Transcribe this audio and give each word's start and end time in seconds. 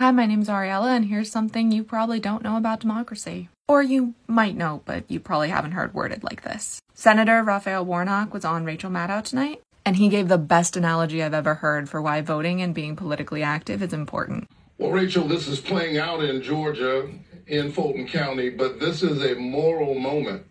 Hi, 0.00 0.10
my 0.12 0.24
name's 0.24 0.48
Ariella, 0.48 0.96
and 0.96 1.04
here's 1.04 1.30
something 1.30 1.70
you 1.70 1.84
probably 1.84 2.20
don't 2.20 2.42
know 2.42 2.56
about 2.56 2.80
democracy. 2.80 3.50
Or 3.68 3.82
you 3.82 4.14
might 4.26 4.56
know, 4.56 4.80
but 4.86 5.04
you 5.08 5.20
probably 5.20 5.50
haven't 5.50 5.72
heard 5.72 5.92
worded 5.92 6.24
like 6.24 6.40
this. 6.40 6.80
Senator 6.94 7.42
Raphael 7.42 7.84
Warnock 7.84 8.32
was 8.32 8.42
on 8.42 8.64
Rachel 8.64 8.90
Maddow 8.90 9.22
tonight, 9.22 9.60
and 9.84 9.96
he 9.96 10.08
gave 10.08 10.28
the 10.28 10.38
best 10.38 10.74
analogy 10.74 11.22
I've 11.22 11.34
ever 11.34 11.56
heard 11.56 11.90
for 11.90 12.00
why 12.00 12.22
voting 12.22 12.62
and 12.62 12.74
being 12.74 12.96
politically 12.96 13.42
active 13.42 13.82
is 13.82 13.92
important. 13.92 14.48
Well, 14.78 14.90
Rachel, 14.90 15.28
this 15.28 15.46
is 15.46 15.60
playing 15.60 15.98
out 15.98 16.24
in 16.24 16.40
Georgia, 16.40 17.06
in 17.46 17.70
Fulton 17.70 18.08
County, 18.08 18.48
but 18.48 18.80
this 18.80 19.02
is 19.02 19.22
a 19.22 19.34
moral 19.34 19.94
moment 19.94 20.46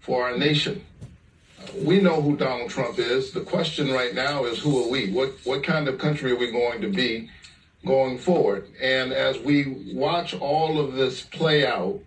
for 0.00 0.24
our 0.24 0.36
nation. 0.36 0.84
We 1.82 1.98
know 1.98 2.20
who 2.20 2.36
Donald 2.36 2.68
Trump 2.68 2.98
is. 2.98 3.30
The 3.30 3.40
question 3.40 3.90
right 3.90 4.14
now 4.14 4.44
is 4.44 4.58
who 4.58 4.84
are 4.84 4.90
we? 4.90 5.10
What 5.10 5.32
what 5.44 5.64
kind 5.64 5.88
of 5.88 5.96
country 5.96 6.32
are 6.32 6.36
we 6.36 6.50
going 6.50 6.82
to 6.82 6.88
be 6.88 7.30
going 7.84 8.18
forward? 8.18 8.68
And 8.80 9.12
as 9.12 9.38
we 9.38 9.92
watch 9.94 10.34
all 10.34 10.80
of 10.80 10.94
this 10.94 11.22
play 11.22 11.66
out, 11.66 12.00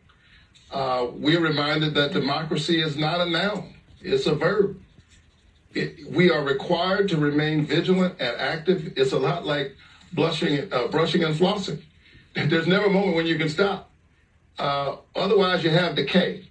uh, 0.72 1.08
we're 1.12 1.40
reminded 1.40 1.94
that 1.96 2.14
democracy 2.14 2.82
is 2.82 2.98
not 2.98 3.22
a 3.22 3.30
noun; 3.30 3.74
it's 4.02 4.26
a 4.26 4.36
verb. 4.36 4.80
It, 5.74 6.10
we 6.10 6.32
are 6.32 6.44
required 6.44 7.10
to 7.10 7.18
remain 7.18 7.66
vigilant 7.66 8.16
and 8.20 8.36
active. 8.38 8.94
It's 8.96 9.12
a 9.12 9.20
lot 9.20 9.46
like 9.46 9.76
blushing, 10.14 10.72
uh, 10.72 10.88
brushing 10.88 11.24
and 11.24 11.36
flossing. 11.36 11.82
There's 12.34 12.68
never 12.68 12.86
a 12.86 12.90
moment 12.90 13.16
when 13.16 13.26
you 13.26 13.38
can 13.38 13.50
stop. 13.50 13.92
Uh, 14.58 14.98
otherwise, 15.16 15.64
you 15.64 15.70
have 15.70 15.96
decay. 15.96 16.48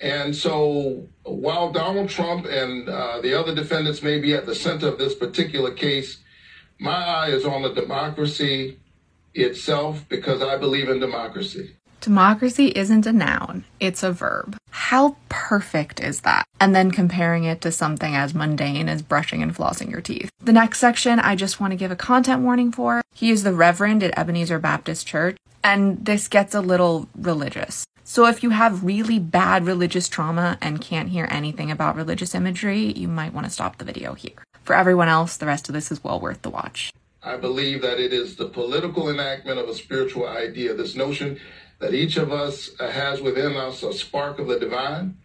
And 0.00 0.34
so 0.34 1.06
while 1.22 1.70
Donald 1.70 2.08
Trump 2.08 2.46
and 2.46 2.88
uh, 2.88 3.20
the 3.20 3.38
other 3.38 3.54
defendants 3.54 4.02
may 4.02 4.20
be 4.20 4.34
at 4.34 4.46
the 4.46 4.54
center 4.54 4.88
of 4.88 4.98
this 4.98 5.14
particular 5.14 5.70
case, 5.72 6.18
my 6.82 6.92
eye 6.92 7.28
is 7.28 7.44
on 7.44 7.62
the 7.62 7.72
democracy 7.72 8.76
itself 9.34 10.04
because 10.08 10.42
I 10.42 10.56
believe 10.56 10.88
in 10.88 10.98
democracy. 10.98 11.76
Democracy 12.00 12.72
isn't 12.74 13.06
a 13.06 13.12
noun, 13.12 13.64
it's 13.78 14.02
a 14.02 14.10
verb. 14.10 14.56
How 14.70 15.16
perfect 15.28 16.00
is 16.00 16.22
that? 16.22 16.44
And 16.58 16.74
then 16.74 16.90
comparing 16.90 17.44
it 17.44 17.60
to 17.60 17.70
something 17.70 18.16
as 18.16 18.34
mundane 18.34 18.88
as 18.88 19.02
brushing 19.02 19.42
and 19.42 19.54
flossing 19.54 19.88
your 19.88 20.00
teeth. 20.00 20.28
The 20.40 20.52
next 20.52 20.80
section, 20.80 21.20
I 21.20 21.36
just 21.36 21.60
want 21.60 21.70
to 21.70 21.76
give 21.76 21.92
a 21.92 21.96
content 21.96 22.42
warning 22.42 22.72
for. 22.72 23.02
He 23.14 23.30
is 23.30 23.44
the 23.44 23.54
Reverend 23.54 24.02
at 24.02 24.18
Ebenezer 24.18 24.58
Baptist 24.58 25.06
Church, 25.06 25.36
and 25.62 26.04
this 26.04 26.26
gets 26.26 26.54
a 26.56 26.60
little 26.60 27.08
religious. 27.14 27.86
So, 28.02 28.26
if 28.26 28.42
you 28.42 28.50
have 28.50 28.84
really 28.84 29.20
bad 29.20 29.64
religious 29.64 30.08
trauma 30.08 30.58
and 30.60 30.80
can't 30.80 31.10
hear 31.10 31.28
anything 31.30 31.70
about 31.70 31.94
religious 31.94 32.34
imagery, 32.34 32.92
you 32.92 33.06
might 33.06 33.32
want 33.32 33.46
to 33.46 33.52
stop 33.52 33.78
the 33.78 33.84
video 33.84 34.14
here. 34.14 34.42
For 34.64 34.74
everyone 34.74 35.08
else, 35.08 35.36
the 35.36 35.46
rest 35.46 35.68
of 35.68 35.74
this 35.74 35.90
is 35.90 36.04
well 36.04 36.20
worth 36.20 36.42
the 36.42 36.50
watch. 36.50 36.92
I 37.22 37.36
believe 37.36 37.82
that 37.82 38.00
it 38.00 38.12
is 38.12 38.36
the 38.36 38.48
political 38.48 39.08
enactment 39.08 39.58
of 39.58 39.68
a 39.68 39.74
spiritual 39.74 40.26
idea, 40.26 40.74
this 40.74 40.94
notion 40.94 41.38
that 41.78 41.94
each 41.94 42.16
of 42.16 42.32
us 42.32 42.70
has 42.78 43.20
within 43.20 43.56
us 43.56 43.82
a 43.82 43.92
spark 43.92 44.38
of 44.38 44.46
the 44.46 44.58
divine, 44.58 45.16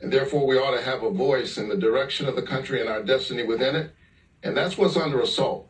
and 0.00 0.12
therefore 0.12 0.46
we 0.46 0.58
ought 0.58 0.76
to 0.76 0.82
have 0.82 1.02
a 1.02 1.10
voice 1.10 1.56
in 1.56 1.68
the 1.68 1.76
direction 1.76 2.26
of 2.26 2.36
the 2.36 2.42
country 2.42 2.80
and 2.80 2.88
our 2.88 3.02
destiny 3.02 3.44
within 3.44 3.76
it. 3.76 3.94
And 4.42 4.56
that's 4.56 4.76
what's 4.76 4.96
under 4.96 5.20
assault. 5.20 5.68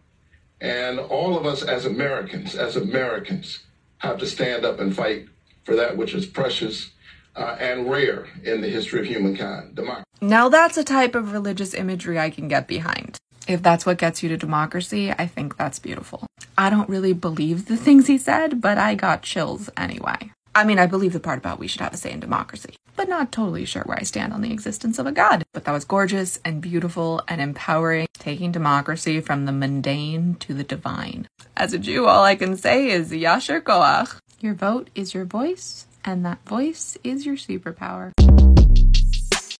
And 0.60 0.98
all 0.98 1.36
of 1.36 1.46
us 1.46 1.62
as 1.62 1.84
Americans, 1.84 2.54
as 2.54 2.76
Americans, 2.76 3.60
have 3.98 4.18
to 4.18 4.26
stand 4.26 4.64
up 4.64 4.80
and 4.80 4.94
fight 4.94 5.26
for 5.64 5.76
that 5.76 5.96
which 5.96 6.14
is 6.14 6.26
precious 6.26 6.90
uh, 7.36 7.56
and 7.58 7.90
rare 7.90 8.26
in 8.44 8.60
the 8.60 8.68
history 8.68 9.00
of 9.00 9.06
humankind 9.06 9.74
democracy. 9.74 10.04
Now, 10.20 10.48
that's 10.48 10.76
a 10.76 10.84
type 10.84 11.14
of 11.14 11.32
religious 11.32 11.74
imagery 11.74 12.18
I 12.18 12.30
can 12.30 12.48
get 12.48 12.66
behind. 12.66 13.18
If 13.48 13.62
that's 13.62 13.84
what 13.84 13.98
gets 13.98 14.22
you 14.22 14.28
to 14.28 14.36
democracy, 14.36 15.10
I 15.10 15.26
think 15.26 15.56
that's 15.56 15.78
beautiful. 15.78 16.26
I 16.56 16.70
don't 16.70 16.88
really 16.88 17.12
believe 17.12 17.66
the 17.66 17.76
things 17.76 18.06
he 18.06 18.18
said, 18.18 18.60
but 18.60 18.78
I 18.78 18.94
got 18.94 19.22
chills 19.22 19.68
anyway. 19.76 20.30
I 20.54 20.64
mean, 20.64 20.78
I 20.78 20.86
believe 20.86 21.14
the 21.14 21.20
part 21.20 21.38
about 21.38 21.58
we 21.58 21.66
should 21.66 21.80
have 21.80 21.94
a 21.94 21.96
say 21.96 22.12
in 22.12 22.20
democracy, 22.20 22.76
but 22.94 23.08
not 23.08 23.32
totally 23.32 23.64
sure 23.64 23.82
where 23.84 23.98
I 23.98 24.02
stand 24.02 24.34
on 24.34 24.42
the 24.42 24.52
existence 24.52 24.98
of 24.98 25.06
a 25.06 25.12
god. 25.12 25.44
But 25.52 25.64
that 25.64 25.72
was 25.72 25.86
gorgeous 25.86 26.38
and 26.44 26.60
beautiful 26.60 27.22
and 27.26 27.40
empowering, 27.40 28.06
taking 28.18 28.52
democracy 28.52 29.20
from 29.20 29.46
the 29.46 29.52
mundane 29.52 30.34
to 30.40 30.52
the 30.52 30.62
divine. 30.62 31.26
As 31.56 31.72
a 31.72 31.78
Jew, 31.78 32.06
all 32.06 32.22
I 32.22 32.36
can 32.36 32.56
say 32.56 32.90
is 32.90 33.10
Yasher 33.10 33.62
Koach. 33.62 34.18
Your 34.40 34.54
vote 34.54 34.90
is 34.94 35.14
your 35.14 35.24
voice, 35.24 35.86
and 36.04 36.24
that 36.24 36.46
voice 36.48 36.96
is 37.02 37.26
your 37.26 37.36
superpower. 37.36 38.12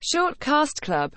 Short 0.01 0.39
Cast 0.41 0.83
Club 0.83 1.11